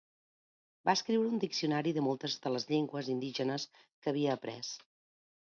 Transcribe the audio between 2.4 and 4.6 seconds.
de les llengües indígenes que havia après.